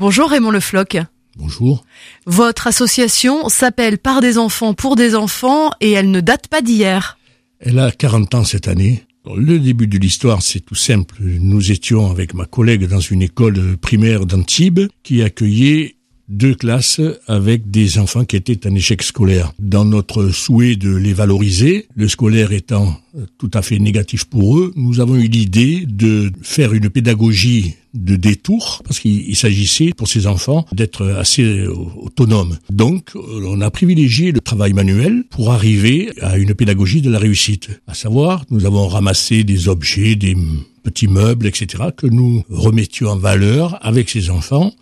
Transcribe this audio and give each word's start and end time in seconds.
Bonjour 0.00 0.30
Raymond 0.30 0.50
Le 0.50 0.60
Floch. 0.60 0.96
Bonjour. 1.36 1.84
Votre 2.24 2.68
association 2.68 3.50
s'appelle 3.50 3.98
Par 3.98 4.22
des 4.22 4.38
enfants 4.38 4.72
pour 4.72 4.96
des 4.96 5.14
enfants 5.14 5.72
et 5.82 5.90
elle 5.90 6.10
ne 6.10 6.20
date 6.20 6.48
pas 6.48 6.62
d'hier. 6.62 7.18
Elle 7.58 7.78
a 7.78 7.90
40 7.90 8.34
ans 8.34 8.44
cette 8.44 8.66
année. 8.66 9.04
Le 9.26 9.58
début 9.58 9.88
de 9.88 9.98
l'histoire, 9.98 10.40
c'est 10.40 10.60
tout 10.60 10.74
simple. 10.74 11.16
Nous 11.20 11.70
étions 11.70 12.10
avec 12.10 12.32
ma 12.32 12.46
collègue 12.46 12.86
dans 12.86 13.00
une 13.00 13.20
école 13.20 13.76
primaire 13.76 14.24
d'Antibes 14.24 14.88
qui 15.02 15.20
accueillait 15.20 15.96
deux 16.30 16.54
classes 16.54 17.02
avec 17.26 17.70
des 17.70 17.98
enfants 17.98 18.24
qui 18.24 18.36
étaient 18.36 18.66
en 18.66 18.74
échec 18.74 19.02
scolaire. 19.02 19.52
Dans 19.58 19.84
notre 19.84 20.30
souhait 20.30 20.76
de 20.76 20.96
les 20.96 21.12
valoriser, 21.12 21.88
le 21.94 22.08
scolaire 22.08 22.52
étant 22.52 22.96
tout 23.36 23.50
à 23.52 23.60
fait 23.60 23.78
négatif 23.78 24.24
pour 24.24 24.58
eux, 24.58 24.72
nous 24.76 25.00
avons 25.00 25.16
eu 25.16 25.28
l'idée 25.28 25.84
de 25.86 26.32
faire 26.40 26.72
une 26.72 26.88
pédagogie 26.88 27.74
de 27.94 28.16
détour, 28.16 28.82
parce 28.84 29.00
qu'il 29.00 29.34
s'agissait 29.36 29.92
pour 29.92 30.08
ces 30.08 30.26
enfants 30.26 30.66
d'être 30.72 31.06
assez 31.06 31.66
autonomes. 31.66 32.58
Donc, 32.70 33.10
on 33.14 33.60
a 33.60 33.70
privilégié 33.70 34.32
le 34.32 34.40
travail 34.40 34.72
manuel 34.72 35.24
pour 35.30 35.50
arriver 35.50 36.10
à 36.20 36.38
une 36.38 36.54
pédagogie 36.54 37.02
de 37.02 37.10
la 37.10 37.18
réussite. 37.18 37.70
À 37.86 37.94
savoir, 37.94 38.44
nous 38.50 38.66
avons 38.66 38.86
ramassé 38.88 39.44
des 39.44 39.68
objets, 39.68 40.14
des 40.14 40.36
petits 40.82 41.08
meubles, 41.08 41.46
etc., 41.46 41.84
que 41.96 42.06
nous 42.06 42.44
remettions 42.48 43.08
en 43.08 43.16
valeur 43.16 43.78
avec 43.84 44.08
ces 44.08 44.30
enfants 44.30 44.72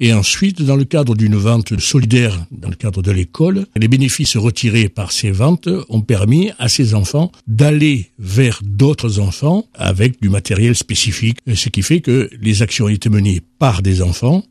et 0.00 0.12
ensuite, 0.12 0.62
dans 0.62 0.76
le 0.76 0.84
cadre 0.84 1.14
d'une 1.14 1.36
vente 1.36 1.78
solidaire, 1.80 2.46
dans 2.50 2.68
le 2.68 2.74
cadre 2.74 3.02
de 3.02 3.10
l'école, 3.10 3.66
les 3.76 3.88
bénéfices 3.88 4.36
retirés 4.36 4.88
par 4.88 5.12
ces 5.12 5.30
ventes 5.30 5.68
ont 5.88 6.00
permis 6.00 6.50
à 6.58 6.68
ces 6.68 6.94
enfants 6.94 7.30
d'aller 7.46 8.10
vers 8.18 8.60
d'autres 8.64 9.20
enfants 9.20 9.66
avec 9.74 10.20
du 10.20 10.28
matériel 10.28 10.74
spécifique, 10.74 11.38
ce 11.54 11.68
qui 11.68 11.82
fait 11.82 12.00
que 12.00 12.28
les 12.40 12.62
actions 12.62 12.88
été 12.88 13.08
menées 13.08 13.40
par 13.58 13.82
des 13.82 14.02
enfants 14.02 14.44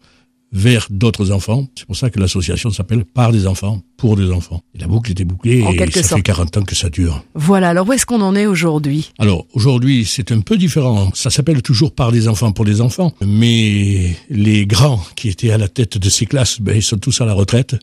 vers 0.54 0.88
d'autres 0.90 1.32
enfants. 1.32 1.68
C'est 1.76 1.86
pour 1.86 1.98
ça 1.98 2.10
que 2.10 2.20
l'association 2.20 2.70
s'appelle 2.70 3.04
Par 3.04 3.32
des 3.32 3.48
enfants, 3.48 3.82
pour 3.98 4.16
des 4.16 4.32
enfants. 4.32 4.62
Et 4.76 4.80
la 4.80 4.88
boucle 4.88 5.12
était 5.12 5.26
bouclée 5.26 5.60
et 5.60 5.92
ça 5.92 6.16
fait 6.16 6.22
40 6.22 6.58
ans 6.58 6.64
que 6.64 6.76
ça 6.76 6.90
dure. 6.90 7.24
Voilà, 7.34 7.70
alors 7.70 7.88
où 7.88 7.94
est-ce 7.94 8.06
qu'on 8.06 8.22
en 8.22 8.36
est 8.36 8.46
aujourd'hui? 8.46 9.12
Alors 9.20 9.46
aujourd'hui 9.54 10.06
c'est 10.06 10.32
un 10.32 10.42
peu 10.42 10.58
différent. 10.58 11.10
Ça 11.14 11.30
s'appelle 11.30 11.62
toujours 11.62 11.94
Par 11.94 12.12
des 12.12 12.28
enfants, 12.28 12.52
pour 12.52 12.66
des 12.66 12.80
enfants. 12.80 13.14
Mais 13.26 14.16
les 14.30 14.66
grands 14.66 15.04
qui 15.16 15.30
étaient 15.30 15.52
à 15.52 15.58
la 15.58 15.68
tête 15.68 15.98
de 15.98 16.10
ces 16.10 16.26
classes, 16.26 16.62
ben, 16.62 16.76
ils 16.76 16.84
sont 16.84 16.98
tous 16.98 17.20
à 17.22 17.26
la 17.26 17.34
retraite 17.34 17.76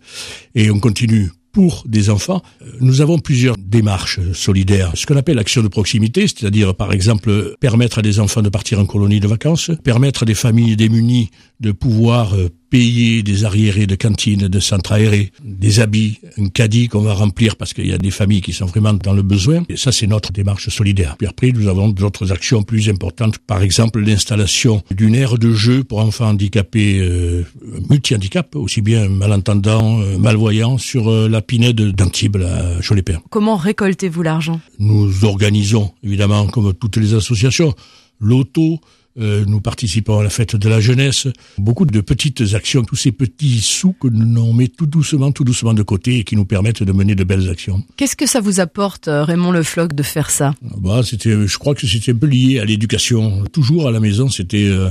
et 0.55 0.71
on 0.71 0.79
continue 0.79 1.31
pour 1.53 1.83
des 1.87 2.11
enfants. 2.11 2.43
Nous 2.81 3.01
avons 3.01 3.19
plusieurs 3.19 3.57
démarches 3.59 4.21
solidaires. 4.33 4.93
Ce 4.95 5.07
qu'on 5.07 5.17
appelle 5.17 5.37
l'action 5.37 5.63
de 5.63 5.69
proximité, 5.69 6.23
c'est-à-dire 6.23 6.75
par 6.75 6.93
exemple 6.93 7.57
permettre 7.61 7.99
à 7.99 8.03
des 8.03 8.21
enfants 8.21 8.43
de 8.43 8.49
partir 8.49 8.79
en 8.79 8.87
colonie 8.87 9.21
de 9.21 9.27
vacances, 9.29 9.71
permettre 9.83 10.23
à 10.23 10.27
des 10.27 10.35
familles 10.35 10.77
démunies 10.77 11.31
de 11.59 11.73
pouvoir 11.73 12.35
euh, 12.35 12.49
payer 12.71 13.23
des 13.23 13.45
arriérés 13.45 13.87
de 13.87 13.97
cantines, 13.97 14.49
de 14.49 14.61
centres 14.61 14.93
aérés, 14.93 15.33
des 15.45 15.81
habits, 15.81 16.19
un 16.39 16.49
caddie 16.49 16.89
qu'on 16.89 17.01
va 17.01 17.15
remplir 17.15 17.57
parce 17.57 17.75
qu'il 17.75 17.87
y 17.87 17.93
a 17.93 17.99
des 17.99 18.11
familles 18.11 18.41
qui 18.41 18.53
sont 18.53 18.67
vraiment 18.67 18.95
dans 18.95 19.13
le 19.13 19.23
besoin. 19.23 19.65
Et 19.69 19.77
ça, 19.77 19.93
c'est 19.93 20.07
notre 20.07 20.33
démarche 20.33 20.69
solidaire. 20.69 21.17
Puis 21.19 21.27
après, 21.27 21.51
nous 21.51 21.69
avons 21.69 21.89
d'autres 21.89 22.33
actions 22.33 22.63
plus 22.63 22.89
importantes. 22.89 23.39
Par 23.39 23.63
exemple, 23.63 24.01
l'installation 24.01 24.83
d'une 24.91 25.15
aire 25.15 25.37
de 25.37 25.53
jeu 25.53 25.85
pour 25.85 25.99
enfants 25.99 26.29
handicapés, 26.29 27.01
euh, 27.01 27.45
multi-handicap, 27.89 28.55
aussi 28.55 28.81
bien 28.81 29.09
malentendants, 29.09 30.01
euh, 30.01 30.17
malvoyants, 30.19 30.79
sur 30.79 31.11
euh, 31.11 31.29
la 31.29 31.43
Pinède 31.43 31.81
d'Antibes, 31.81 32.37
à 32.37 32.81
Cholet-Père. 32.81 33.21
Comment 33.31 33.57
récoltez-vous 33.57 34.23
l'argent? 34.23 34.61
Nous 34.79 35.25
organisons, 35.25 35.93
évidemment, 36.05 36.47
comme 36.47 36.73
toutes 36.75 36.97
les 36.99 37.15
associations, 37.15 37.75
l'auto, 38.21 38.81
euh, 39.19 39.45
nous 39.47 39.61
participons 39.61 40.21
à 40.21 40.23
la 40.23 40.31
fête 40.31 40.55
de 40.57 40.69
la 40.69 40.81
jeunesse. 40.81 41.27
Beaucoup 41.59 41.85
de 41.85 42.01
petites 42.01 42.55
actions, 42.55 42.83
tous 42.85 42.97
ces 42.97 43.13
petits 43.13 43.61
sous 43.61 43.93
que 43.93 44.09
nous 44.09 44.53
met 44.53 44.69
tout 44.69 44.87
doucement, 44.87 45.33
tout 45.33 45.45
doucement 45.45 45.75
de 45.75 45.83
côté 45.83 46.19
et 46.19 46.25
qui 46.25 46.37
nous 46.37 46.45
permettent 46.45 46.83
de 46.83 46.93
mener 46.93 47.15
de 47.15 47.25
belles 47.25 47.51
actions. 47.51 47.83
Qu'est-ce 47.97 48.17
que 48.17 48.27
ça 48.27 48.41
vous 48.41 48.61
apporte, 48.61 49.09
euh, 49.09 49.25
Raymond 49.25 49.51
Le 49.51 49.63
Floch, 49.63 49.93
de 49.93 50.03
faire 50.03 50.31
ça? 50.31 50.55
Ah 50.65 50.75
bah, 50.79 51.03
c'était, 51.05 51.47
Je 51.47 51.59
crois 51.59 51.75
que 51.75 51.87
c'était 51.87 52.13
un 52.13 52.17
peu 52.17 52.27
lié 52.27 52.61
à 52.61 52.65
l'éducation. 52.65 53.45
Toujours 53.53 53.89
à 53.89 53.91
la 53.91 54.01
maison, 54.01 54.29
c'était, 54.29 54.69
euh, 54.69 54.91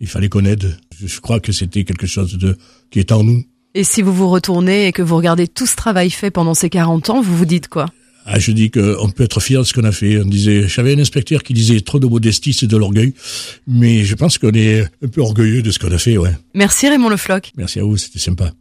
il 0.00 0.06
fallait 0.06 0.28
qu'on 0.28 0.44
aide. 0.44 0.76
Je 1.04 1.20
crois 1.20 1.40
que 1.40 1.52
c'était 1.52 1.84
quelque 1.84 2.06
chose 2.06 2.38
de, 2.38 2.56
qui 2.90 3.00
est 3.00 3.10
en 3.10 3.24
nous. 3.24 3.42
Et 3.74 3.84
si 3.84 4.00
vous 4.00 4.12
vous 4.12 4.30
retournez 4.30 4.86
et 4.86 4.92
que 4.92 5.02
vous 5.02 5.16
regardez 5.16 5.48
tout 5.48 5.66
ce 5.66 5.76
travail 5.76 6.10
fait 6.10 6.30
pendant 6.30 6.54
ces 6.54 6.70
40 6.70 7.10
ans, 7.10 7.20
vous 7.20 7.36
vous 7.36 7.44
dites 7.44 7.68
quoi? 7.68 7.86
Ah, 8.28 8.40
je 8.40 8.50
dis 8.50 8.72
qu'on 8.72 9.08
peut 9.10 9.22
être 9.22 9.40
fier 9.40 9.60
de 9.60 9.66
ce 9.66 9.72
qu'on 9.72 9.84
a 9.84 9.92
fait. 9.92 10.20
On 10.20 10.24
disait, 10.24 10.66
j'avais 10.66 10.94
un 10.94 10.98
inspecteur 10.98 11.44
qui 11.44 11.54
disait 11.54 11.80
trop 11.80 12.00
de 12.00 12.06
modestie, 12.06 12.52
c'est 12.52 12.66
de 12.66 12.76
l'orgueil. 12.76 13.14
Mais 13.68 14.04
je 14.04 14.16
pense 14.16 14.36
qu'on 14.36 14.52
est 14.52 14.82
un 14.82 15.08
peu 15.08 15.20
orgueilleux 15.20 15.62
de 15.62 15.70
ce 15.70 15.78
qu'on 15.78 15.92
a 15.92 15.98
fait, 15.98 16.18
ouais. 16.18 16.32
Merci 16.52 16.88
Raymond 16.88 17.08
Le 17.08 17.16
Floch. 17.16 17.52
Merci 17.56 17.78
à 17.78 17.84
vous, 17.84 17.96
c'était 17.96 18.18
sympa. 18.18 18.52